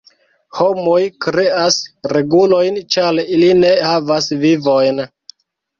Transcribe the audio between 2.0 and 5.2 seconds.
regulojn ĉar ili ne havas vivojn.